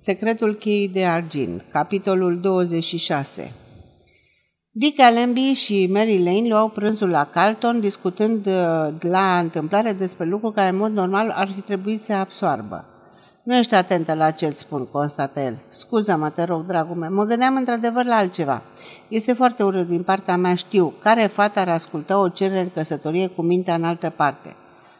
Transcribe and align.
Secretul 0.00 0.54
cheii 0.54 0.88
de 0.88 1.04
argint, 1.04 1.64
capitolul 1.72 2.40
26 2.40 3.52
Dick 4.70 5.00
Allenby 5.00 5.52
și 5.52 5.88
Mary 5.92 6.22
Lane 6.24 6.48
luau 6.48 6.68
prânzul 6.68 7.08
la 7.08 7.24
Carlton, 7.24 7.80
discutând 7.80 8.46
uh, 8.46 8.52
la 9.00 9.38
întâmplare 9.38 9.92
despre 9.92 10.26
lucruri 10.26 10.54
care, 10.54 10.68
în 10.68 10.76
mod 10.76 10.92
normal, 10.92 11.30
ar 11.30 11.52
fi 11.54 11.60
trebuit 11.60 12.00
să 12.00 12.12
absoarbă. 12.12 12.84
Nu 13.42 13.56
ești 13.56 13.74
atentă 13.74 14.14
la 14.14 14.30
ce-ți 14.30 14.58
spun, 14.58 14.86
constată 14.86 15.40
el. 15.40 15.58
Scuză-mă, 15.70 16.30
te 16.30 16.44
rog, 16.44 16.66
dragul 16.66 16.96
meu. 16.96 17.12
Mă 17.12 17.24
gândeam 17.24 17.56
într-adevăr 17.56 18.04
la 18.04 18.16
altceva. 18.16 18.62
Este 19.08 19.32
foarte 19.32 19.62
urât 19.62 19.88
din 19.88 20.02
partea 20.02 20.36
mea, 20.36 20.54
știu. 20.54 20.92
Care 21.02 21.26
fată 21.26 21.58
ar 21.58 21.68
asculta 21.68 22.20
o 22.20 22.28
cerere 22.28 22.60
în 22.60 22.70
căsătorie 22.74 23.26
cu 23.26 23.42
mintea 23.42 23.74
în 23.74 23.84
altă 23.84 24.10
parte? 24.16 24.56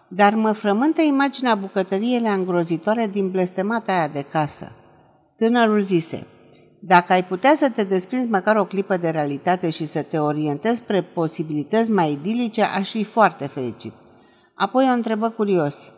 Dar 0.09 0.35
mă 0.35 0.53
frământă 0.53 1.01
imaginea 1.01 1.55
bucătăriile 1.55 2.29
îngrozitoare 2.29 3.07
din 3.13 3.31
blestemata 3.31 3.93
aia 3.93 4.09
de 4.09 4.25
casă. 4.31 4.73
Tânărul 5.39 5.81
zise, 5.81 6.27
dacă 6.81 7.13
ai 7.13 7.25
putea 7.25 7.55
să 7.55 7.71
te 7.71 7.85
desprinzi 7.85 8.29
măcar 8.29 8.57
o 8.57 8.65
clipă 8.65 8.97
de 8.97 9.09
realitate 9.09 9.71
și 9.71 9.87
să 9.87 10.03
te 10.03 10.19
orientezi 10.19 10.77
spre 10.77 11.03
posibilități 11.03 11.93
mai 11.93 12.13
idilice, 12.13 12.63
aș 12.63 12.91
fi 12.91 13.05
foarte 13.05 13.47
fericit. 13.47 13.93
Apoi 14.55 14.89
o 14.89 14.93
întrebă 14.93 15.29
curios. 15.29 15.93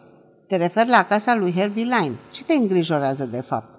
Te 0.46 0.56
referi 0.56 0.88
la 0.88 1.04
casa 1.04 1.34
lui 1.34 1.54
Harvey 1.56 1.82
Line. 1.82 2.12
Ce 2.30 2.44
te 2.44 2.52
îngrijorează 2.52 3.24
de 3.24 3.40
fapt? 3.40 3.78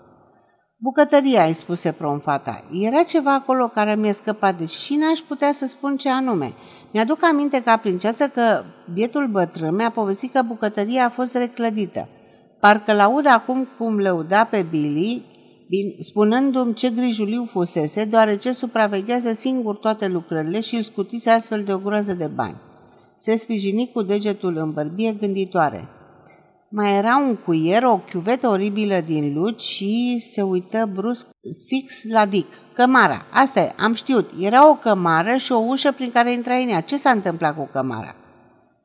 Bucătăria, 0.78 1.44
îi 1.44 1.54
spuse 1.54 1.96
fata. 2.22 2.64
Era 2.72 3.04
ceva 3.04 3.34
acolo 3.34 3.68
care 3.68 3.96
mi-a 3.96 4.14
scăpat, 4.14 4.58
deci 4.58 4.70
și 4.70 4.96
n-aș 4.96 5.20
putea 5.20 5.52
să 5.52 5.68
spun 5.68 5.98
ce 5.98 6.10
anume. 6.10 6.54
Mi-aduc 6.92 7.24
aminte 7.24 7.62
ca 7.62 7.78
princeață 7.78 8.28
că 8.28 8.64
bietul 8.94 9.28
bătrân 9.28 9.76
mi-a 9.76 9.92
povestit 9.92 10.32
că 10.32 10.42
bucătăria 10.42 11.06
a 11.06 11.10
fost 11.10 11.36
reclădită. 11.36 12.08
Parcă 12.60 12.94
laud 12.94 13.26
acum 13.26 13.68
cum 13.78 13.98
lăuda 13.98 14.44
pe 14.44 14.66
Billy, 14.70 15.31
spunându-mi 16.00 16.74
ce 16.74 16.90
grijuliu 16.90 17.46
fusese, 17.46 18.06
deoarece 18.06 18.52
supraveghează 18.52 19.34
singur 19.34 19.76
toate 19.76 20.08
lucrările 20.08 20.60
și 20.60 20.76
îl 20.76 20.82
scutise 20.82 21.30
astfel 21.30 21.64
de 21.64 21.74
o 21.74 21.78
groază 21.78 22.14
de 22.14 22.28
bani. 22.36 22.56
Se 23.16 23.36
sprijini 23.36 23.90
cu 23.94 24.02
degetul 24.02 24.58
în 24.58 24.72
bărbie 24.72 25.12
gânditoare. 25.20 25.88
Mai 26.70 26.98
era 26.98 27.18
un 27.18 27.36
cuier, 27.36 27.84
o 27.84 27.98
chiuvetă 28.12 28.48
oribilă 28.48 29.00
din 29.06 29.34
luci 29.34 29.62
și 29.62 30.20
se 30.20 30.42
uită 30.42 30.90
brusc 30.94 31.28
fix 31.66 32.04
la 32.12 32.26
Dick. 32.26 32.48
Cămara, 32.74 33.26
asta 33.32 33.60
e, 33.60 33.74
am 33.78 33.94
știut. 33.94 34.30
Era 34.40 34.70
o 34.70 34.76
cămară 34.76 35.36
și 35.36 35.52
o 35.52 35.58
ușă 35.58 35.92
prin 35.92 36.12
care 36.12 36.34
intra 36.34 36.54
în 36.54 36.68
ea. 36.68 36.82
Ce 36.82 36.98
s-a 36.98 37.10
întâmplat 37.10 37.56
cu 37.56 37.70
cămara? 37.72 38.16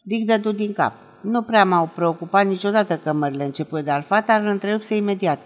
Dick 0.02 0.26
dădu 0.26 0.52
din 0.52 0.72
cap. 0.72 0.92
Nu 1.22 1.42
prea 1.42 1.64
m-au 1.64 1.90
preocupat 1.94 2.46
niciodată 2.46 2.96
cămările 2.96 3.44
început, 3.44 3.84
dar 3.84 4.02
fata 4.02 4.34
îl 4.34 4.46
întrerupse 4.46 4.96
imediat. 4.96 5.40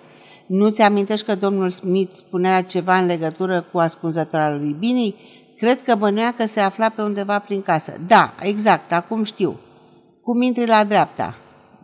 Nu-ți 0.52 0.82
amintești 0.82 1.26
că 1.26 1.34
domnul 1.34 1.70
Smith 1.70 2.14
spunea 2.14 2.62
ceva 2.62 2.98
în 2.98 3.06
legătură 3.06 3.66
cu 3.72 3.78
ascunzătoarea 3.78 4.56
lui 4.56 4.76
Bini? 4.78 5.14
Cred 5.56 5.82
că 5.82 5.94
bănuia 5.94 6.32
că 6.32 6.46
se 6.46 6.60
afla 6.60 6.88
pe 6.88 7.02
undeva 7.02 7.38
prin 7.38 7.62
casă. 7.62 7.92
Da, 8.06 8.34
exact, 8.42 8.92
acum 8.92 9.24
știu. 9.24 9.56
Cum 10.22 10.42
intri 10.42 10.66
la 10.66 10.84
dreapta? 10.84 11.38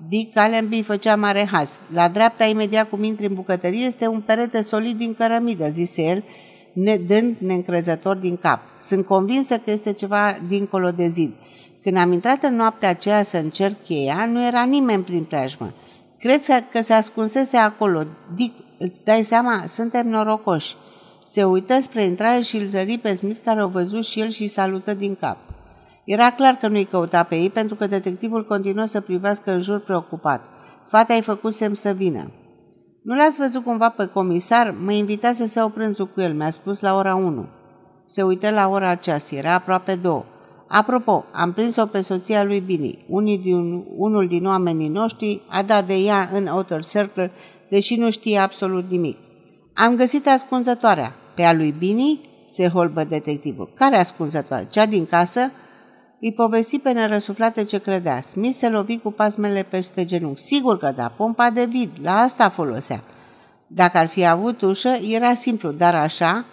Dick 0.08 0.36
Allenby 0.36 0.82
făcea 0.82 1.16
mare 1.16 1.48
haz. 1.52 1.78
La 1.92 2.08
dreapta, 2.08 2.44
imediat 2.44 2.88
cum 2.88 3.04
intri 3.04 3.26
în 3.26 3.34
bucătărie, 3.34 3.84
este 3.84 4.06
un 4.06 4.20
perete 4.20 4.62
solid 4.62 4.98
din 4.98 5.14
cărămidă, 5.14 5.68
zise 5.68 6.02
el, 6.02 6.24
ne, 6.72 6.96
dând 6.96 7.36
neîncrezător 7.38 8.16
din 8.16 8.36
cap. 8.36 8.60
Sunt 8.80 9.06
convinsă 9.06 9.58
că 9.58 9.70
este 9.70 9.92
ceva 9.92 10.38
dincolo 10.48 10.90
de 10.90 11.06
zid. 11.06 11.32
Când 11.82 11.96
am 11.96 12.12
intrat 12.12 12.42
în 12.42 12.54
noaptea 12.54 12.88
aceea 12.88 13.22
să 13.22 13.36
încerc 13.36 13.82
cheia, 13.82 14.28
nu 14.32 14.46
era 14.46 14.62
nimeni 14.62 15.02
prin 15.02 15.24
preajmă. 15.24 15.72
Cred 16.18 16.42
că 16.70 16.82
se 16.82 16.92
ascunsese 16.92 17.56
acolo. 17.56 18.02
Dick, 18.34 18.58
îți 18.78 19.04
dai 19.04 19.22
seama? 19.22 19.62
Suntem 19.66 20.08
norocoși. 20.08 20.76
Se 21.24 21.44
uită 21.44 21.80
spre 21.80 22.02
intrare 22.02 22.40
și 22.40 22.56
îl 22.56 22.64
zări 22.64 22.98
pe 22.98 23.14
Smith, 23.14 23.40
care 23.44 23.64
o 23.64 23.68
văzut 23.68 24.04
și 24.04 24.20
el 24.20 24.28
și 24.28 24.46
salută 24.46 24.94
din 24.94 25.14
cap. 25.14 25.36
Era 26.04 26.30
clar 26.30 26.54
că 26.54 26.68
nu-i 26.68 26.84
căuta 26.84 27.22
pe 27.22 27.36
ei, 27.36 27.50
pentru 27.50 27.76
că 27.76 27.86
detectivul 27.86 28.44
continuă 28.44 28.84
să 28.84 29.00
privească 29.00 29.52
în 29.52 29.62
jur 29.62 29.78
preocupat. 29.80 30.44
Fata 30.88 31.14
i-a 31.14 31.20
făcut 31.20 31.54
semn 31.54 31.74
să 31.74 31.92
vină. 31.92 32.30
Nu 33.02 33.14
l-ați 33.14 33.38
văzut 33.38 33.64
cumva 33.64 33.88
pe 33.88 34.06
comisar? 34.06 34.74
Mă 34.84 34.92
invitase 34.92 35.46
să 35.46 35.58
iau 35.58 35.68
prânzul 35.68 36.06
cu 36.06 36.20
el, 36.20 36.34
mi-a 36.34 36.50
spus 36.50 36.80
la 36.80 36.96
ora 36.96 37.14
1. 37.14 37.46
Se 38.06 38.22
uită 38.22 38.50
la 38.50 38.68
ora 38.68 38.88
aceasta, 38.88 39.36
era 39.36 39.52
aproape 39.52 39.94
două. 39.94 40.24
Apropo, 40.66 41.24
am 41.32 41.52
prins-o 41.52 41.86
pe 41.86 42.00
soția 42.00 42.44
lui 42.44 42.60
Billy. 42.60 43.04
Unii 43.08 43.38
din, 43.38 43.84
unul 43.96 44.26
din 44.26 44.46
oamenii 44.46 44.88
noștri 44.88 45.40
a 45.48 45.62
dat 45.62 45.86
de 45.86 45.94
ea 45.94 46.28
în 46.32 46.46
Outer 46.46 46.84
Circle, 46.84 47.32
deși 47.68 47.96
nu 47.96 48.10
știe 48.10 48.38
absolut 48.38 48.90
nimic. 48.90 49.18
Am 49.74 49.96
găsit 49.96 50.28
ascunzătoarea. 50.28 51.14
Pe 51.34 51.42
a 51.42 51.52
lui 51.52 51.74
Bini 51.78 52.20
se 52.44 52.68
holbă 52.68 53.04
detectivul. 53.04 53.70
Care 53.74 53.96
ascunzătoare? 53.96 54.66
Cea 54.70 54.86
din 54.86 55.06
casă? 55.06 55.50
Îi 56.20 56.32
povesti 56.32 56.78
pe 56.78 56.92
nerăsuflate 56.92 57.64
ce 57.64 57.78
credea. 57.78 58.20
Smith 58.20 58.56
se 58.56 58.68
lovi 58.68 58.98
cu 58.98 59.12
pasmele 59.12 59.66
peste 59.70 60.04
genunchi. 60.04 60.42
Sigur 60.42 60.78
că 60.78 60.92
da, 60.96 61.12
pompa 61.16 61.50
de 61.50 61.64
vid, 61.64 61.90
la 62.02 62.18
asta 62.18 62.48
folosea. 62.48 63.02
Dacă 63.66 63.98
ar 63.98 64.06
fi 64.06 64.26
avut 64.26 64.62
ușă, 64.62 64.88
era 64.88 65.34
simplu, 65.34 65.70
dar 65.70 65.94
așa, 65.94 66.44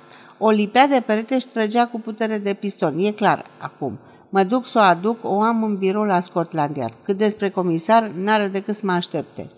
o 0.46 0.50
lipea 0.50 0.88
de 0.88 1.04
perete 1.06 1.40
și 1.40 1.48
trăgea 1.48 1.88
cu 1.88 2.00
putere 2.00 2.38
de 2.38 2.54
piston. 2.54 2.94
E 2.98 3.12
clar, 3.12 3.46
acum. 3.58 4.00
Mă 4.30 4.44
duc 4.44 4.66
să 4.66 4.78
o 4.80 4.82
aduc, 4.82 5.18
o 5.22 5.42
am 5.42 5.64
în 5.64 5.76
birou 5.76 6.04
la 6.04 6.20
Scotland 6.20 6.76
Yard. 6.76 6.94
Cât 7.04 7.18
despre 7.18 7.50
comisar, 7.50 8.12
n-are 8.24 8.48
decât 8.48 8.76
să 8.76 8.82
mă 8.86 8.92
aștepte. 8.92 9.50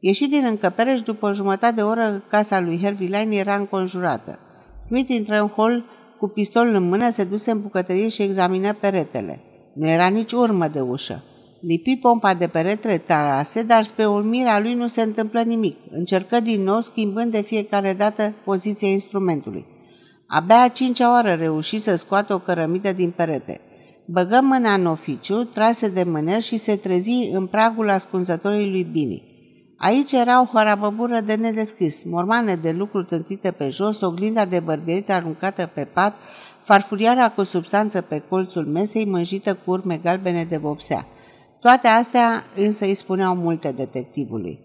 Ieși 0.00 0.28
din 0.28 0.44
încăpere 0.44 0.96
și 0.96 1.02
după 1.02 1.26
o 1.26 1.32
jumătate 1.32 1.74
de 1.74 1.82
oră 1.82 2.22
casa 2.28 2.60
lui 2.60 2.80
Harvey 2.82 3.06
Line 3.06 3.36
era 3.36 3.56
înconjurată. 3.56 4.38
Smith 4.80 5.10
intră 5.10 5.40
în 5.40 5.48
hol 5.48 5.84
cu 6.18 6.28
pistolul 6.28 6.74
în 6.74 6.88
mână, 6.88 7.08
se 7.08 7.24
duse 7.24 7.50
în 7.50 7.60
bucătărie 7.60 8.08
și 8.08 8.22
examină 8.22 8.72
peretele. 8.72 9.40
Nu 9.74 9.88
era 9.88 10.06
nici 10.06 10.32
urmă 10.32 10.68
de 10.68 10.80
ușă. 10.80 11.22
Lipi 11.60 11.96
pompa 11.96 12.34
de 12.34 12.46
perete 12.46 13.02
tarase, 13.06 13.62
dar 13.62 13.84
spre 13.84 14.06
urmirea 14.06 14.60
lui 14.60 14.74
nu 14.74 14.86
se 14.86 15.02
întâmplă 15.02 15.40
nimic. 15.40 15.76
Încercă 15.90 16.40
din 16.40 16.62
nou, 16.62 16.80
schimbând 16.80 17.30
de 17.30 17.42
fiecare 17.42 17.92
dată 17.92 18.32
poziția 18.44 18.88
instrumentului. 18.88 19.71
Abia 20.34 20.60
a 20.60 20.68
cincea 20.68 21.10
oară 21.10 21.34
reuși 21.34 21.78
să 21.78 21.94
scoată 21.94 22.34
o 22.34 22.38
cărămidă 22.38 22.92
din 22.92 23.10
perete. 23.10 23.60
Băgă 24.06 24.40
mâna 24.42 24.74
în 24.74 24.86
oficiu, 24.86 25.44
trase 25.44 25.88
de 25.88 26.02
mâner 26.02 26.42
și 26.42 26.56
se 26.56 26.76
trezi 26.76 27.30
în 27.32 27.46
pragul 27.46 27.90
ascunzătorului 27.90 28.70
lui 28.70 28.82
Bini. 28.82 29.24
Aici 29.76 30.12
era 30.12 30.40
o 30.40 30.46
harabăbură 30.52 31.20
de 31.20 31.34
nedescris, 31.34 32.04
mormane 32.04 32.54
de 32.54 32.70
lucru 32.70 33.02
tântite 33.02 33.50
pe 33.50 33.68
jos, 33.68 34.00
oglinda 34.00 34.44
de 34.44 34.60
bărbierit 34.60 35.10
aruncată 35.10 35.70
pe 35.74 35.84
pat, 35.84 36.14
farfuriara 36.64 37.30
cu 37.30 37.42
substanță 37.42 38.00
pe 38.00 38.22
colțul 38.28 38.66
mesei 38.66 39.06
mânjită 39.06 39.54
cu 39.54 39.70
urme 39.70 39.96
galbene 39.96 40.44
de 40.44 40.56
vopsea. 40.56 41.06
Toate 41.60 41.88
astea 41.88 42.44
însă 42.56 42.84
îi 42.84 42.94
spuneau 42.94 43.34
multe 43.34 43.72
detectivului. 43.72 44.58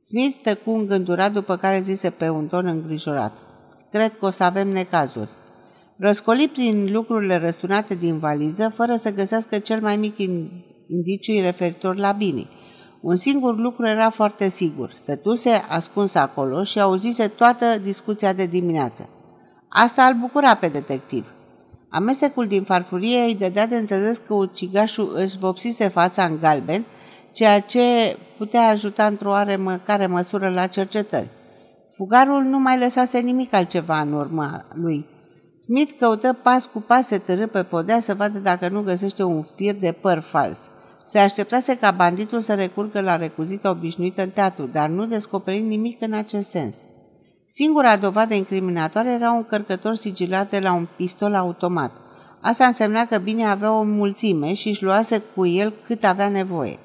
Smith 0.00 0.36
tăcu 0.42 0.70
îngândurat 0.70 1.32
după 1.32 1.56
care 1.56 1.80
zise 1.80 2.10
pe 2.10 2.28
un 2.28 2.46
ton 2.46 2.66
îngrijorat. 2.66 3.45
Cred 3.90 4.18
că 4.18 4.26
o 4.26 4.30
să 4.30 4.42
avem 4.44 4.68
necazuri. 4.68 5.28
Răscoli 5.98 6.48
prin 6.48 6.92
lucrurile 6.92 7.36
răstunate 7.36 7.94
din 7.94 8.18
valiză, 8.18 8.68
fără 8.74 8.96
să 8.96 9.12
găsească 9.12 9.58
cel 9.58 9.80
mai 9.80 9.96
mic 9.96 10.18
indiciu 10.88 11.40
referitor 11.40 11.96
la 11.96 12.12
Bini. 12.12 12.48
Un 13.00 13.16
singur 13.16 13.56
lucru 13.58 13.86
era 13.86 14.10
foarte 14.10 14.48
sigur. 14.48 14.90
Stătuse 14.94 15.64
ascuns 15.68 16.14
acolo 16.14 16.62
și 16.62 16.80
auzise 16.80 17.28
toată 17.28 17.78
discuția 17.82 18.32
de 18.32 18.46
dimineață. 18.46 19.08
Asta 19.68 20.04
îl 20.04 20.14
bucura 20.14 20.54
pe 20.54 20.68
detectiv. 20.68 21.32
Amestecul 21.90 22.46
din 22.46 22.62
farfurie 22.62 23.18
îi 23.18 23.34
dădea 23.34 23.66
de 23.66 23.76
înțeles 23.76 24.18
că 24.18 24.34
ucigașul 24.34 25.12
își 25.14 25.38
vopsise 25.38 25.88
fața 25.88 26.24
în 26.24 26.38
galben, 26.40 26.84
ceea 27.32 27.60
ce 27.60 28.16
putea 28.38 28.68
ajuta 28.68 29.06
într-o 29.06 29.30
oarecare 29.30 30.06
măsură 30.06 30.48
la 30.48 30.66
cercetări. 30.66 31.28
Fugarul 31.96 32.42
nu 32.42 32.58
mai 32.58 32.78
lăsase 32.78 33.18
nimic 33.18 33.52
altceva 33.52 34.00
în 34.00 34.12
urma 34.12 34.64
lui. 34.74 35.06
Smith 35.58 35.92
căută 35.98 36.32
pas 36.42 36.66
cu 36.66 36.80
pas 36.80 37.06
să 37.06 37.18
târâ 37.18 37.46
pe 37.46 37.62
podea 37.62 38.00
să 38.00 38.14
vadă 38.14 38.38
dacă 38.38 38.68
nu 38.68 38.82
găsește 38.82 39.22
un 39.22 39.42
fir 39.42 39.74
de 39.74 39.92
păr 40.00 40.18
fals. 40.18 40.70
Se 41.04 41.18
așteptase 41.18 41.76
ca 41.76 41.90
banditul 41.90 42.40
să 42.40 42.54
recurgă 42.54 43.00
la 43.00 43.16
recuzita 43.16 43.70
obișnuită 43.70 44.22
în 44.22 44.30
teatru, 44.30 44.66
dar 44.72 44.88
nu 44.88 45.06
descoperi 45.06 45.60
nimic 45.60 46.02
în 46.02 46.12
acest 46.12 46.48
sens. 46.48 46.76
Singura 47.46 47.96
dovadă 47.96 48.34
incriminatoare 48.34 49.10
era 49.10 49.32
un 49.32 49.44
cărcător 49.44 49.94
sigilat 49.94 50.50
de 50.50 50.58
la 50.58 50.72
un 50.72 50.88
pistol 50.96 51.34
automat. 51.34 51.92
Asta 52.40 52.66
însemna 52.66 53.06
că 53.06 53.18
bine 53.18 53.44
avea 53.44 53.72
o 53.72 53.82
mulțime 53.82 54.54
și 54.54 54.68
își 54.68 54.82
luase 54.82 55.22
cu 55.34 55.46
el 55.46 55.74
cât 55.86 56.04
avea 56.04 56.28
nevoie. 56.28 56.78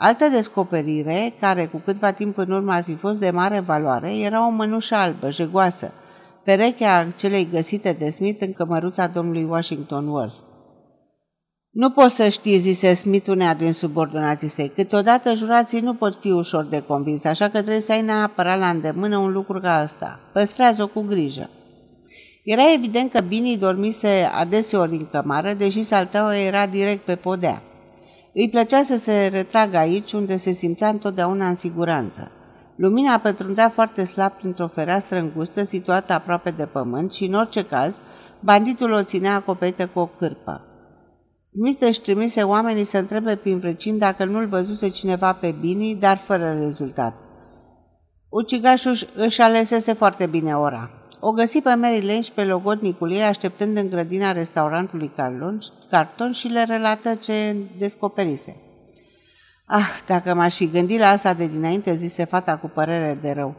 Altă 0.00 0.28
descoperire, 0.28 1.34
care 1.40 1.66
cu 1.66 1.82
câtva 1.84 2.10
timp 2.10 2.38
în 2.38 2.50
urmă 2.50 2.72
ar 2.72 2.82
fi 2.82 2.94
fost 2.94 3.18
de 3.18 3.30
mare 3.30 3.60
valoare, 3.60 4.18
era 4.18 4.46
o 4.46 4.50
mănușă 4.50 4.94
albă, 4.94 5.30
jegoasă, 5.30 5.92
perechea 6.44 7.06
celei 7.16 7.48
găsite 7.50 7.96
de 7.98 8.10
Smith 8.10 8.42
în 8.46 8.52
cămăruța 8.52 9.06
domnului 9.06 9.44
Washington 9.44 10.08
Worth. 10.08 10.36
Nu 11.70 11.90
poți 11.90 12.14
să 12.14 12.28
știi, 12.28 12.58
zise 12.58 12.94
Smith 12.94 13.28
unea 13.28 13.54
din 13.54 13.72
subordonații 13.72 14.48
săi. 14.48 14.72
Câteodată 14.74 15.34
jurații 15.34 15.80
nu 15.80 15.94
pot 15.94 16.14
fi 16.14 16.30
ușor 16.30 16.64
de 16.64 16.80
convins, 16.80 17.24
așa 17.24 17.44
că 17.44 17.58
trebuie 17.58 17.80
să 17.80 17.92
ai 17.92 18.02
neapărat 18.02 18.58
la 18.58 18.68
îndemână 18.68 19.16
un 19.16 19.32
lucru 19.32 19.60
ca 19.60 19.80
ăsta. 19.82 20.20
Păstrează-o 20.32 20.86
cu 20.86 21.00
grijă. 21.00 21.50
Era 22.44 22.72
evident 22.74 23.12
că 23.12 23.20
Bini 23.20 23.56
dormise 23.56 24.30
adeseori 24.34 24.92
în 24.92 25.06
cămară, 25.10 25.52
deși 25.52 25.82
salteaua 25.82 26.36
era 26.36 26.66
direct 26.66 27.04
pe 27.04 27.16
podea. 27.16 27.62
Îi 28.40 28.48
plăcea 28.48 28.82
să 28.82 28.96
se 28.96 29.26
retragă 29.32 29.76
aici, 29.76 30.12
unde 30.12 30.36
se 30.36 30.52
simțea 30.52 30.88
întotdeauna 30.88 31.48
în 31.48 31.54
siguranță. 31.54 32.30
Lumina 32.76 33.18
pătrundea 33.18 33.70
foarte 33.70 34.04
slab 34.04 34.32
printr-o 34.32 34.68
fereastră 34.68 35.18
îngustă 35.18 35.64
situată 35.64 36.12
aproape 36.12 36.50
de 36.50 36.66
pământ 36.66 37.12
și, 37.12 37.24
în 37.24 37.34
orice 37.34 37.64
caz, 37.64 38.00
banditul 38.40 38.92
o 38.92 39.02
ținea 39.02 39.34
acoperită 39.34 39.86
cu 39.86 39.98
o 39.98 40.06
cârpă. 40.06 40.60
Smith 41.46 41.86
își 41.86 42.00
trimise 42.00 42.42
oamenii 42.42 42.84
să 42.84 42.98
întrebe 42.98 43.36
prin 43.36 43.58
vecini 43.58 43.98
dacă 43.98 44.24
nu-l 44.24 44.46
văzuse 44.46 44.88
cineva 44.88 45.32
pe 45.32 45.54
Bini, 45.60 45.94
dar 45.94 46.16
fără 46.16 46.52
rezultat. 46.52 47.18
Ucigașul 48.28 48.96
își 49.14 49.40
alesese 49.40 49.92
foarte 49.92 50.26
bine 50.26 50.56
ora. 50.56 50.90
O 51.20 51.32
găsi 51.32 51.60
pe 51.60 51.74
Mary 51.74 52.06
Lane 52.06 52.20
și 52.20 52.32
pe 52.32 52.44
logodnicul 52.44 53.12
ei 53.12 53.22
așteptând 53.22 53.76
în 53.76 53.90
grădina 53.90 54.32
restaurantului 54.32 55.12
Carton 55.90 56.32
și 56.32 56.48
le 56.48 56.64
relată 56.64 57.14
ce 57.14 57.56
descoperise. 57.78 58.56
Ah, 59.66 59.88
dacă 60.06 60.34
m-aș 60.34 60.56
fi 60.56 60.70
gândit 60.70 60.98
la 60.98 61.08
asta 61.08 61.34
de 61.34 61.46
dinainte, 61.46 61.94
zise 61.94 62.24
fata 62.24 62.56
cu 62.56 62.66
părere 62.66 63.18
de 63.22 63.30
rău. 63.30 63.54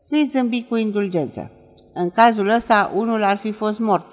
Smith 0.00 0.30
zâmbi 0.30 0.66
cu 0.68 0.76
indulgență. 0.76 1.50
În 1.94 2.10
cazul 2.10 2.48
ăsta, 2.48 2.92
unul 2.94 3.22
ar 3.22 3.36
fi 3.36 3.52
fost 3.52 3.78
mort. 3.78 4.06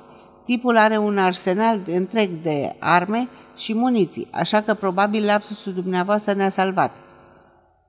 Tipul 0.45 0.77
are 0.77 0.97
un 0.97 1.17
arsenal 1.17 1.79
întreg 1.85 2.29
de 2.41 2.75
arme 2.79 3.27
și 3.57 3.73
muniții, 3.73 4.27
așa 4.31 4.61
că 4.61 4.73
probabil 4.73 5.25
lapsusul 5.25 5.73
dumneavoastră 5.73 6.33
ne-a 6.33 6.49
salvat. 6.49 6.91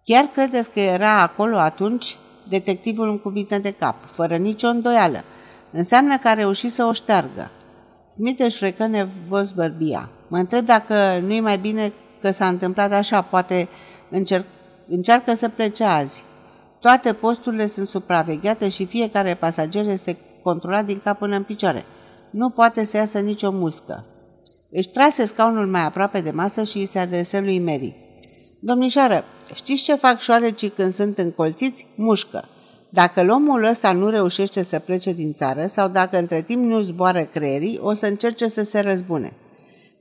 Chiar 0.05 0.25
credeți 0.25 0.71
că 0.71 0.81
era 0.81 1.21
acolo 1.21 1.57
atunci? 1.57 2.17
Detectivul 2.49 3.09
în 3.09 3.19
cuvinte 3.19 3.59
de 3.59 3.71
cap, 3.71 3.97
fără 4.13 4.37
nicio 4.37 4.69
îndoială. 4.69 5.25
Înseamnă 5.71 6.19
că 6.19 6.29
a 6.29 6.35
reușit 6.35 6.73
să 6.73 6.85
o 6.85 6.93
șteargă. 6.93 7.51
Smith 8.09 8.45
își 8.45 8.57
frecă 8.57 8.87
nevos 8.87 9.51
bărbia. 9.51 10.11
Mă 10.29 10.39
întreb 10.39 10.67
dacă 10.67 10.95
nu 11.23 11.33
e 11.33 11.41
mai 11.41 11.59
bine 11.59 11.93
că 12.21 12.31
s-a 12.31 12.49
întâmplat 12.49 12.93
așa, 12.93 13.23
poate 13.23 13.69
încerc, 14.11 14.45
încearcă 14.89 15.35
să 15.35 15.49
plece 15.49 15.85
azi. 15.85 16.25
Toate 16.81 17.13
posturile 17.13 17.67
sunt 17.67 17.89
supravegheate 17.89 18.69
și 18.69 18.87
fiecare 18.87 19.35
pasager 19.35 19.89
este 19.89 20.19
controlat 20.43 20.85
din 20.85 21.01
cap 21.05 21.19
până 21.19 21.37
în 21.37 21.43
picioare. 21.43 21.85
Nu 22.31 22.51
poate 22.51 22.85
să 22.85 22.97
iasă 22.97 23.19
nicio 23.19 23.51
muscă. 23.51 24.05
Își 24.71 24.89
trase 24.89 25.25
scaunul 25.25 25.67
mai 25.67 25.85
aproape 25.85 26.21
de 26.21 26.31
masă 26.31 26.63
și 26.63 26.79
îi 26.79 26.87
se 26.87 26.99
adresă 26.99 27.41
lui 27.41 27.59
Mary. 27.59 27.95
Domnișoară, 28.65 29.25
știți 29.55 29.83
ce 29.83 29.95
fac 29.95 30.21
șoarecii 30.21 30.69
când 30.69 30.93
sunt 30.93 31.19
încolțiți? 31.19 31.87
Mușcă. 31.95 32.45
Dacă 32.89 33.27
omul 33.31 33.65
ăsta 33.65 33.93
nu 33.93 34.09
reușește 34.09 34.63
să 34.63 34.79
plece 34.79 35.13
din 35.13 35.33
țară 35.33 35.67
sau 35.67 35.89
dacă 35.89 36.19
între 36.19 36.43
timp 36.43 36.65
nu 36.65 36.81
zboară 36.81 37.25
creierii, 37.25 37.79
o 37.81 37.95
să 37.95 38.07
încerce 38.07 38.49
să 38.49 38.63
se 38.63 38.81
răzbune. 38.81 39.33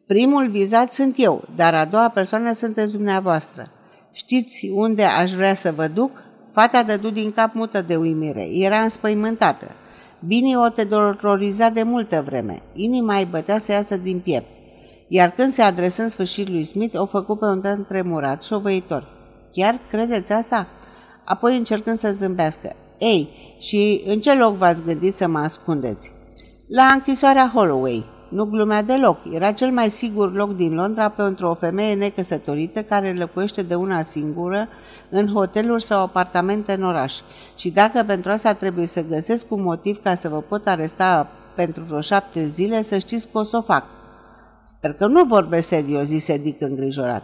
Primul 0.07 0.49
vizat 0.49 0.93
sunt 0.93 1.15
eu, 1.17 1.43
dar 1.55 1.73
a 1.73 1.85
doua 1.85 2.09
persoană 2.09 2.51
sunteți 2.51 2.91
dumneavoastră. 2.91 3.71
Știți 4.11 4.69
unde 4.73 5.03
aș 5.03 5.31
vrea 5.31 5.53
să 5.53 5.71
vă 5.71 5.87
duc? 5.87 6.23
Fata 6.51 6.83
dădu 6.83 7.09
din 7.09 7.31
cap 7.31 7.53
mută 7.53 7.81
de 7.81 7.95
uimire. 7.95 8.47
Era 8.51 8.81
înspăimântată. 8.81 9.67
Bini 10.27 10.55
o 10.55 10.69
teroriza 10.69 11.69
de 11.69 11.83
multă 11.83 12.23
vreme. 12.25 12.61
Inima 12.73 13.17
îi 13.17 13.27
bătea 13.31 13.57
să 13.57 13.71
iasă 13.71 13.97
din 13.97 14.19
piept. 14.19 14.60
Iar 15.13 15.29
când 15.29 15.51
se 15.51 15.61
adresă 15.61 16.01
în 16.01 16.09
sfârșit 16.09 16.49
lui 16.49 16.63
Smith, 16.63 16.99
o 16.99 17.05
făcu 17.05 17.35
pe 17.35 17.45
un 17.45 17.61
tăn 17.61 17.85
tremurat, 17.85 18.43
șovăitor. 18.43 19.07
Chiar 19.51 19.79
credeți 19.89 20.31
asta? 20.31 20.67
Apoi 21.25 21.57
încercând 21.57 21.99
să 21.99 22.11
zâmbească. 22.11 22.73
Ei, 22.97 23.29
și 23.59 24.03
în 24.05 24.19
ce 24.19 24.33
loc 24.33 24.55
v-ați 24.55 24.83
gândit 24.83 25.13
să 25.13 25.27
mă 25.27 25.39
ascundeți? 25.39 26.11
La 26.67 26.83
închisoarea 26.83 27.51
Holloway. 27.53 28.05
Nu 28.29 28.45
glumea 28.45 28.81
deloc. 28.83 29.17
Era 29.33 29.51
cel 29.51 29.71
mai 29.71 29.89
sigur 29.89 30.33
loc 30.33 30.55
din 30.55 30.75
Londra 30.75 31.09
pentru 31.09 31.47
o 31.47 31.53
femeie 31.53 31.95
necăsătorită 31.95 32.83
care 32.83 33.13
locuiește 33.13 33.61
de 33.61 33.75
una 33.75 34.01
singură 34.01 34.67
în 35.09 35.27
hoteluri 35.27 35.83
sau 35.83 36.03
apartamente 36.03 36.73
în 36.73 36.83
oraș. 36.83 37.15
Și 37.55 37.69
dacă 37.69 38.03
pentru 38.07 38.31
asta 38.31 38.53
trebuie 38.53 38.85
să 38.85 39.03
găsesc 39.09 39.51
un 39.51 39.63
motiv 39.63 40.01
ca 40.03 40.15
să 40.15 40.29
vă 40.29 40.41
pot 40.41 40.67
aresta 40.67 41.27
pentru 41.55 41.83
vreo 41.83 42.01
șapte 42.01 42.47
zile, 42.47 42.81
să 42.81 42.97
știți 42.97 43.27
că 43.31 43.37
o 43.37 43.43
să 43.43 43.57
o 43.57 43.61
fac. 43.61 44.00
Sper 44.63 44.93
că 44.93 45.07
nu 45.07 45.23
vorbesc 45.23 45.67
serios, 45.67 46.03
zise 46.03 46.37
Dick 46.37 46.61
îngrijorat. 46.61 47.23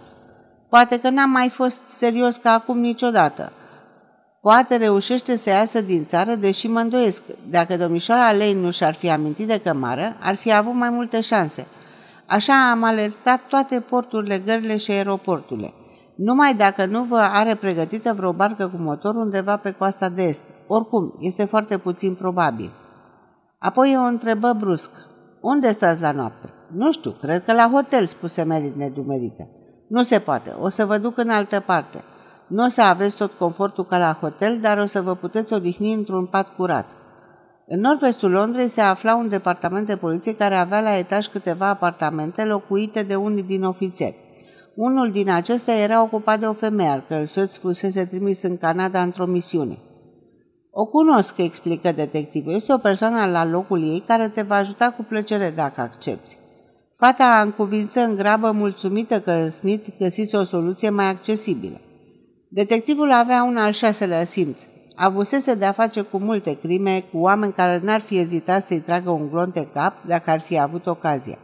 Poate 0.69 0.99
că 0.99 1.09
n-am 1.09 1.29
mai 1.29 1.49
fost 1.49 1.79
serios 1.87 2.35
ca 2.35 2.51
acum 2.51 2.77
niciodată. 2.79 3.51
Poate 4.41 4.75
reușește 4.75 5.35
să 5.35 5.49
iasă 5.49 5.81
din 5.81 6.05
țară, 6.05 6.35
deși 6.35 6.67
mă 6.67 6.79
îndoiesc. 6.79 7.21
Dacă 7.49 7.77
domnișoara 7.77 8.31
Lei 8.31 8.53
nu 8.53 8.71
și-ar 8.71 8.93
fi 8.93 9.09
amintit 9.09 9.47
de 9.47 9.59
cămară, 9.59 10.15
ar 10.19 10.35
fi 10.35 10.53
avut 10.53 10.73
mai 10.73 10.89
multe 10.89 11.21
șanse. 11.21 11.67
Așa 12.25 12.69
am 12.71 12.83
alertat 12.83 13.41
toate 13.47 13.79
porturile, 13.79 14.39
gările 14.39 14.77
și 14.77 14.91
aeroporturile. 14.91 15.73
Numai 16.15 16.55
dacă 16.55 16.85
nu 16.85 17.03
vă 17.03 17.17
are 17.17 17.55
pregătită 17.55 18.13
vreo 18.13 18.33
barcă 18.33 18.67
cu 18.67 18.81
motor 18.81 19.15
undeva 19.15 19.57
pe 19.57 19.71
coasta 19.71 20.09
de 20.09 20.23
est. 20.23 20.43
Oricum, 20.67 21.13
este 21.19 21.45
foarte 21.45 21.77
puțin 21.77 22.13
probabil. 22.15 22.71
Apoi 23.59 23.95
o 23.97 24.01
întrebă 24.01 24.53
brusc. 24.53 24.89
Unde 25.41 25.71
stați 25.71 26.01
la 26.01 26.11
noapte? 26.11 26.49
Nu 26.75 26.91
știu, 26.91 27.11
cred 27.11 27.43
că 27.45 27.53
la 27.53 27.69
hotel, 27.73 28.05
spuse 28.05 28.43
Mary 28.43 28.73
nedumerită. 28.75 29.49
Nu 29.87 30.03
se 30.03 30.19
poate, 30.19 30.55
o 30.59 30.69
să 30.69 30.85
vă 30.85 30.97
duc 30.97 31.17
în 31.17 31.29
altă 31.29 31.59
parte. 31.59 32.03
Nu 32.47 32.65
o 32.65 32.67
să 32.67 32.81
aveți 32.81 33.15
tot 33.15 33.31
confortul 33.31 33.85
ca 33.85 33.97
la 33.97 34.17
hotel, 34.21 34.59
dar 34.61 34.77
o 34.77 34.85
să 34.85 35.01
vă 35.01 35.15
puteți 35.15 35.53
odihni 35.53 35.93
într-un 35.93 36.25
pat 36.25 36.55
curat. 36.55 36.85
În 37.67 37.79
nord-vestul 37.79 38.31
Londrei 38.31 38.67
se 38.67 38.81
afla 38.81 39.15
un 39.15 39.29
departament 39.29 39.87
de 39.87 39.95
poliție 39.95 40.35
care 40.35 40.55
avea 40.55 40.81
la 40.81 40.97
etaj 40.97 41.27
câteva 41.27 41.67
apartamente 41.67 42.43
locuite 42.43 43.03
de 43.03 43.15
unii 43.15 43.43
din 43.43 43.63
ofițeri. 43.63 44.15
Unul 44.75 45.11
din 45.11 45.29
acestea 45.29 45.75
era 45.75 46.01
ocupat 46.01 46.39
de 46.39 46.45
o 46.45 46.53
femeie, 46.53 46.89
al 46.89 47.03
cărui 47.07 47.25
soț 47.25 47.55
fusese 47.55 48.05
trimis 48.05 48.43
în 48.43 48.57
Canada 48.57 49.01
într-o 49.01 49.25
misiune. 49.25 49.77
O 50.71 50.85
cunosc, 50.85 51.37
explică 51.37 51.91
detectivul. 51.91 52.53
Este 52.53 52.73
o 52.73 52.77
persoană 52.77 53.25
la 53.31 53.45
locul 53.45 53.83
ei 53.83 54.03
care 54.07 54.27
te 54.27 54.41
va 54.41 54.55
ajuta 54.55 54.91
cu 54.91 55.03
plăcere 55.03 55.53
dacă 55.55 55.81
accepti. 55.81 56.37
Fata 56.99 57.41
încuvință 57.41 57.99
în 57.99 58.15
grabă 58.15 58.51
mulțumită 58.51 59.19
că 59.19 59.49
Smith 59.49 59.87
găsise 59.99 60.37
o 60.37 60.43
soluție 60.43 60.89
mai 60.89 61.05
accesibilă. 61.05 61.81
Detectivul 62.49 63.11
avea 63.11 63.43
un 63.43 63.57
al 63.57 63.71
șaselea 63.71 64.23
simț. 64.23 64.67
Avusese 64.95 65.55
de-a 65.55 65.71
face 65.71 66.01
cu 66.01 66.17
multe 66.17 66.57
crime, 66.61 67.03
cu 67.11 67.17
oameni 67.17 67.53
care 67.53 67.81
n-ar 67.83 68.01
fi 68.01 68.17
ezitat 68.17 68.63
să-i 68.63 68.79
tragă 68.79 69.09
un 69.09 69.29
glonț 69.29 69.53
de 69.53 69.67
cap 69.73 69.93
dacă 70.05 70.29
ar 70.29 70.39
fi 70.39 70.59
avut 70.59 70.87
ocazia. 70.87 71.37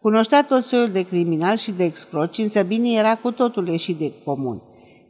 Cunoștea 0.00 0.44
tot 0.44 0.64
soiul 0.64 0.90
de 0.90 1.02
criminal 1.02 1.56
și 1.56 1.72
de 1.72 1.84
excroci, 1.84 2.38
însă 2.38 2.62
bine 2.62 2.90
era 2.90 3.14
cu 3.14 3.30
totul 3.30 3.68
ieșit 3.68 3.98
de 3.98 4.12
comun. 4.24 4.62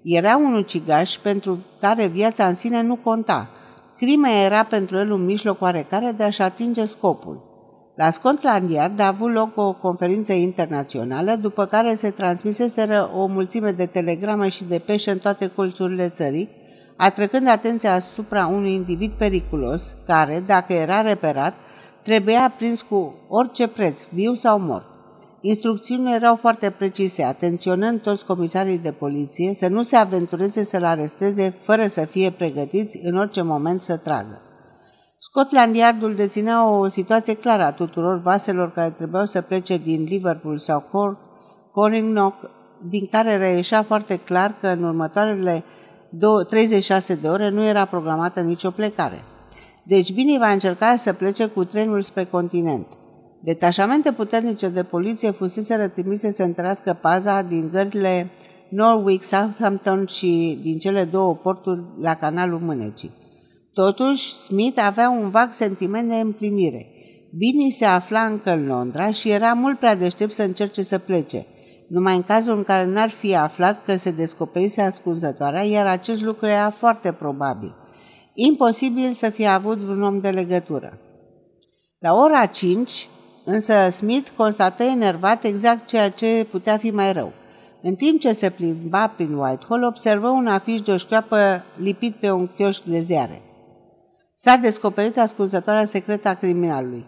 Era 0.02 0.36
un 0.36 0.54
ucigaș 0.54 1.16
pentru 1.16 1.58
care 1.80 2.06
viața 2.06 2.46
în 2.46 2.54
sine 2.54 2.82
nu 2.82 2.96
conta. 2.96 3.50
Crima 3.96 4.30
era 4.30 4.64
pentru 4.64 4.96
el 4.96 5.10
un 5.10 5.24
mijloc 5.24 5.60
oarecare 5.60 6.12
de 6.16 6.22
a-și 6.22 6.42
atinge 6.42 6.84
scopul. 6.84 7.51
La 8.02 8.10
Scotland 8.10 8.70
Yard 8.70 9.00
a 9.00 9.06
avut 9.06 9.32
loc 9.32 9.56
o 9.56 9.72
conferință 9.72 10.32
internațională, 10.32 11.34
după 11.34 11.66
care 11.66 11.94
se 11.94 12.10
transmiseseră 12.10 13.10
o 13.16 13.26
mulțime 13.26 13.70
de 13.70 13.86
telegrame 13.86 14.48
și 14.48 14.64
de 14.64 14.78
peșe 14.78 15.10
în 15.10 15.18
toate 15.18 15.46
colțurile 15.46 16.08
țării, 16.08 16.48
atrăgând 16.96 17.48
atenția 17.48 17.94
asupra 17.94 18.46
unui 18.46 18.72
individ 18.72 19.10
periculos, 19.10 19.94
care, 20.06 20.42
dacă 20.46 20.72
era 20.72 21.00
reperat, 21.00 21.54
trebuia 22.02 22.54
prins 22.56 22.82
cu 22.82 23.14
orice 23.28 23.66
preț, 23.66 24.02
viu 24.10 24.34
sau 24.34 24.60
mort. 24.60 24.86
Instrucțiunile 25.40 26.14
erau 26.14 26.36
foarte 26.36 26.70
precise, 26.70 27.24
atenționând 27.24 28.00
toți 28.00 28.24
comisarii 28.24 28.78
de 28.78 28.92
poliție 28.92 29.54
să 29.54 29.68
nu 29.68 29.82
se 29.82 29.96
aventureze 29.96 30.64
să-l 30.64 30.84
aresteze 30.84 31.54
fără 31.62 31.86
să 31.86 32.04
fie 32.04 32.30
pregătiți 32.30 32.98
în 33.02 33.18
orice 33.18 33.42
moment 33.42 33.82
să 33.82 33.96
tragă. 33.96 34.40
Scotland 35.24 35.76
Yardul 35.76 36.14
deținea 36.14 36.68
o 36.68 36.88
situație 36.88 37.34
clară 37.34 37.62
a 37.62 37.72
tuturor 37.72 38.20
vaselor 38.22 38.72
care 38.72 38.90
trebuiau 38.90 39.26
să 39.26 39.40
plece 39.40 39.76
din 39.76 40.02
Liverpool 40.02 40.58
sau 40.58 40.80
Cork, 40.80 41.18
Corringnock, 41.72 42.34
din 42.88 43.06
care 43.10 43.36
reieșea 43.36 43.82
foarte 43.82 44.16
clar 44.16 44.54
că 44.60 44.66
în 44.66 44.82
următoarele 44.82 45.64
36 46.48 47.14
de 47.14 47.28
ore 47.28 47.48
nu 47.48 47.64
era 47.64 47.84
programată 47.84 48.40
nicio 48.40 48.70
plecare. 48.70 49.24
Deci 49.82 50.12
Bini 50.12 50.38
va 50.38 50.50
încerca 50.50 50.96
să 50.96 51.12
plece 51.12 51.46
cu 51.46 51.64
trenul 51.64 52.02
spre 52.02 52.24
continent. 52.24 52.86
Detașamente 53.42 54.12
puternice 54.12 54.68
de 54.68 54.82
poliție 54.82 55.30
fusese 55.30 55.88
trimise 55.88 56.30
să 56.30 56.42
întărească 56.42 56.98
paza 57.00 57.42
din 57.42 57.68
gările 57.72 58.30
Norwich, 58.68 59.24
Southampton 59.24 60.06
și 60.06 60.58
din 60.62 60.78
cele 60.78 61.04
două 61.04 61.34
porturi 61.34 61.82
la 62.00 62.14
canalul 62.14 62.58
Mânecii. 62.58 63.20
Totuși, 63.74 64.34
Smith 64.34 64.82
avea 64.84 65.10
un 65.10 65.30
vag 65.30 65.52
sentiment 65.52 66.08
de 66.08 66.14
împlinire. 66.14 66.86
Bini 67.36 67.70
se 67.70 67.84
afla 67.84 68.24
încă 68.24 68.50
în 68.50 68.66
Londra 68.66 69.10
și 69.10 69.30
era 69.30 69.52
mult 69.52 69.78
prea 69.78 69.94
deștept 69.94 70.32
să 70.32 70.42
încerce 70.42 70.82
să 70.82 70.98
plece, 70.98 71.46
numai 71.88 72.16
în 72.16 72.22
cazul 72.22 72.56
în 72.56 72.62
care 72.62 72.86
n-ar 72.86 73.10
fi 73.10 73.36
aflat 73.36 73.84
că 73.84 73.96
se 73.96 74.10
descoperise 74.10 74.80
ascunzătoarea, 74.80 75.62
iar 75.62 75.86
acest 75.86 76.20
lucru 76.20 76.46
era 76.46 76.70
foarte 76.70 77.12
probabil. 77.12 77.74
Imposibil 78.34 79.10
să 79.10 79.30
fie 79.30 79.46
avut 79.46 79.78
vreun 79.78 80.02
om 80.02 80.20
de 80.20 80.30
legătură. 80.30 80.98
La 81.98 82.14
ora 82.14 82.46
5, 82.46 83.08
însă 83.44 83.90
Smith 83.90 84.28
constată 84.36 84.82
enervat 84.82 85.44
exact 85.44 85.86
ceea 85.86 86.10
ce 86.10 86.46
putea 86.50 86.76
fi 86.76 86.90
mai 86.90 87.12
rău. 87.12 87.32
În 87.82 87.94
timp 87.94 88.20
ce 88.20 88.32
se 88.32 88.50
plimba 88.50 89.06
prin 89.06 89.32
Whitehall, 89.34 89.84
observă 89.84 90.28
un 90.28 90.46
afiș 90.46 90.80
de 90.80 90.92
o 90.92 90.96
șchioapă 90.96 91.64
lipit 91.76 92.14
pe 92.14 92.30
un 92.30 92.46
chioșc 92.46 92.82
de 92.82 93.00
ziare. 93.00 93.42
S-a 94.44 94.56
descoperit 94.56 95.18
ascunzătoarea 95.18 95.84
secretă 95.84 96.28
a 96.28 96.34
criminalului. 96.34 97.06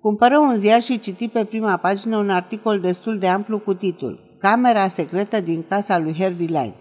Cumpără 0.00 0.38
un 0.38 0.58
ziar 0.58 0.82
și 0.82 1.00
citi 1.00 1.28
pe 1.28 1.44
prima 1.44 1.76
pagină 1.76 2.16
un 2.16 2.30
articol 2.30 2.80
destul 2.80 3.18
de 3.18 3.26
amplu 3.26 3.58
cu 3.58 3.74
titlul 3.74 4.36
Camera 4.38 4.88
secretă 4.88 5.40
din 5.40 5.64
casa 5.68 5.98
lui 5.98 6.16
Harvey 6.18 6.46
Light, 6.46 6.74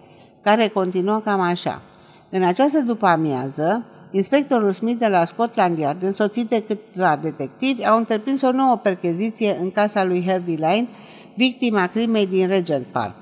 care 0.44 0.68
continuă 0.68 1.20
cam 1.20 1.40
așa. 1.40 1.82
În 2.30 2.44
această 2.44 2.80
după 2.80 3.06
amiază, 3.06 3.86
inspectorul 4.12 4.72
Smith 4.72 5.00
de 5.00 5.08
la 5.08 5.26
Scotland 5.26 5.78
Yard, 5.78 6.04
însoțit 6.04 6.50
de 6.50 6.64
câțiva 6.68 7.20
detectivi, 7.22 7.86
au 7.86 7.98
întreprins 7.98 8.42
o 8.42 8.52
nouă 8.52 8.78
percheziție 8.78 9.58
în 9.62 9.72
casa 9.72 10.04
lui 10.04 10.24
Harvey 10.28 10.58
Lane, 10.58 10.88
victima 11.36 11.88
crimei 11.88 12.28
din 12.28 12.48
Regent 12.48 12.86
Park. 12.86 13.16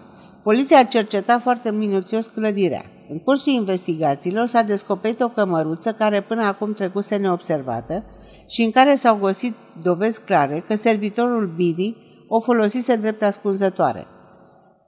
Poliția 0.44 0.80
a 0.80 0.84
cercetat 0.84 1.42
foarte 1.42 1.72
minuțios 1.72 2.28
clădirea. 2.28 2.86
În 3.13 3.20
cursul 3.20 3.53
investigațiilor 3.53 4.48
s-a 4.48 4.62
descoperit 4.62 5.22
o 5.22 5.29
cămăruță 5.29 5.91
care 5.91 6.22
până 6.22 6.43
acum 6.43 6.74
trecuse 6.74 7.15
neobservată 7.15 8.03
și 8.48 8.62
în 8.62 8.72
care 8.72 8.96
s-au 8.96 9.15
găsit 9.15 9.53
dovezi 9.82 10.22
clare 10.22 10.63
că 10.67 10.75
servitorul 10.75 11.53
Bini 11.55 11.98
o 12.27 12.39
folosise 12.39 12.96
drept 12.96 13.24
ascunzătoare. 13.24 14.05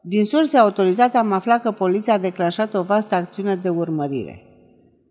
Din 0.01 0.25
surse 0.25 0.57
autorizate 0.57 1.17
am 1.17 1.31
aflat 1.31 1.61
că 1.61 1.71
poliția 1.71 2.13
a 2.13 2.17
declanșat 2.17 2.73
o 2.73 2.83
vastă 2.83 3.15
acțiune 3.15 3.55
de 3.55 3.69
urmărire. 3.69 4.41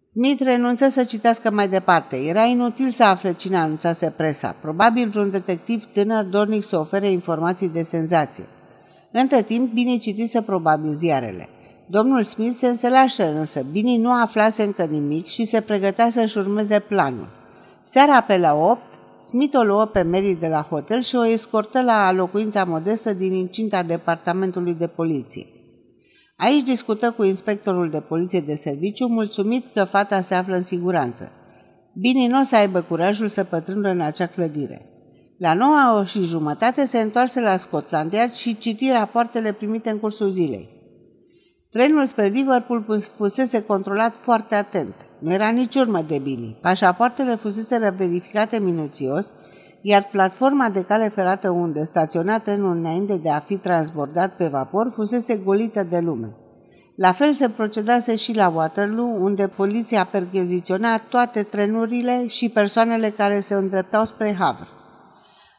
Smith 0.06 0.42
renunță 0.42 0.88
să 0.88 1.04
citească 1.04 1.50
mai 1.50 1.68
departe. 1.68 2.16
Era 2.16 2.42
inutil 2.42 2.88
să 2.88 3.04
afle 3.04 3.32
cine 3.32 3.56
anunțase 3.56 4.10
presa, 4.16 4.54
probabil 4.60 5.08
vreun 5.08 5.30
detectiv 5.30 5.84
tânăr 5.92 6.24
dornic 6.24 6.64
să 6.64 6.78
ofere 6.78 7.10
informații 7.10 7.68
de 7.68 7.82
senzație. 7.82 8.44
Între 9.12 9.42
timp, 9.42 9.72
Bini 9.72 9.98
citise 9.98 10.42
probabil 10.42 10.92
ziarele. 10.92 11.48
Domnul 11.86 12.22
Smith 12.22 12.54
se 12.54 12.66
însălașă 12.66 13.32
însă, 13.32 13.62
Bini 13.72 13.96
nu 13.96 14.12
aflase 14.12 14.62
încă 14.62 14.84
nimic 14.84 15.26
și 15.26 15.44
se 15.44 15.60
pregătea 15.60 16.08
să-și 16.10 16.38
urmeze 16.38 16.78
planul. 16.78 17.28
Seara 17.82 18.20
pe 18.20 18.38
la 18.38 18.54
8, 18.54 18.80
Smith 19.20 19.56
o 19.56 19.62
luă 19.62 19.84
pe 19.84 20.02
Mary 20.02 20.36
de 20.40 20.48
la 20.48 20.66
hotel 20.70 21.02
și 21.02 21.16
o 21.16 21.26
escortă 21.26 21.82
la 21.82 22.12
locuința 22.12 22.64
modestă 22.64 23.12
din 23.12 23.32
incinta 23.32 23.82
departamentului 23.82 24.74
de 24.74 24.86
poliție. 24.86 25.46
Aici 26.36 26.62
discută 26.62 27.10
cu 27.10 27.24
inspectorul 27.24 27.90
de 27.90 28.00
poliție 28.00 28.40
de 28.40 28.54
serviciu, 28.54 29.06
mulțumit 29.06 29.64
că 29.74 29.84
fata 29.84 30.20
se 30.20 30.34
află 30.34 30.56
în 30.56 30.62
siguranță. 30.62 31.32
Bine 31.94 32.28
nu 32.28 32.40
o 32.40 32.42
să 32.42 32.56
aibă 32.56 32.80
curajul 32.80 33.28
să 33.28 33.44
pătrundă 33.44 33.88
în 33.88 34.00
acea 34.00 34.26
clădire. 34.26 34.86
La 35.38 35.54
noua 35.54 36.04
și 36.04 36.22
jumătate 36.22 36.84
se 36.84 36.98
întoarse 36.98 37.40
la 37.40 37.56
Scotland 37.56 38.12
Yard 38.12 38.32
și 38.32 38.58
citi 38.58 38.90
rapoartele 38.90 39.52
primite 39.52 39.90
în 39.90 39.98
cursul 39.98 40.30
zilei. 40.30 40.73
Trenul 41.74 42.06
spre 42.06 42.26
Liverpool 42.26 43.00
fusese 43.16 43.62
controlat 43.62 44.16
foarte 44.16 44.54
atent. 44.54 44.94
Nu 45.18 45.32
era 45.32 45.48
nici 45.48 45.74
urmă 45.74 46.00
de 46.08 46.18
bine. 46.18 46.56
Pașapoartele 46.60 47.34
fusese 47.34 47.94
verificate 47.96 48.58
minuțios, 48.58 49.32
iar 49.82 50.08
platforma 50.10 50.68
de 50.68 50.82
cale 50.82 51.08
ferată 51.08 51.50
unde 51.50 51.84
staționa 51.84 52.38
trenul 52.38 52.76
înainte 52.76 53.16
de 53.16 53.30
a 53.30 53.38
fi 53.38 53.56
transbordat 53.56 54.36
pe 54.36 54.46
vapor 54.46 54.90
fusese 54.90 55.36
golită 55.36 55.82
de 55.82 55.98
lume. 55.98 56.36
La 56.96 57.12
fel 57.12 57.32
se 57.32 57.48
procedase 57.48 58.16
și 58.16 58.34
la 58.34 58.48
Waterloo, 58.48 59.06
unde 59.06 59.48
poliția 59.48 60.04
percheziționa 60.04 60.98
toate 60.98 61.42
trenurile 61.42 62.26
și 62.26 62.48
persoanele 62.48 63.10
care 63.10 63.40
se 63.40 63.54
îndreptau 63.54 64.04
spre 64.04 64.36
Havre. 64.38 64.68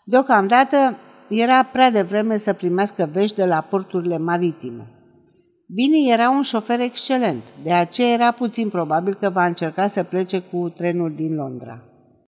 Deocamdată 0.05 0.97
era 1.27 1.63
prea 1.63 1.91
devreme 1.91 2.37
să 2.37 2.53
primească 2.53 3.09
vești 3.11 3.35
de 3.35 3.45
la 3.45 3.61
porturile 3.69 4.17
maritime. 4.17 4.94
Bini 5.67 6.09
era 6.09 6.29
un 6.29 6.41
șofer 6.41 6.79
excelent, 6.79 7.43
de 7.63 7.71
aceea 7.71 8.13
era 8.13 8.31
puțin 8.31 8.69
probabil 8.69 9.13
că 9.13 9.29
va 9.29 9.45
încerca 9.45 9.87
să 9.87 10.03
plece 10.03 10.39
cu 10.39 10.69
trenul 10.69 11.13
din 11.15 11.35
Londra. 11.35 11.79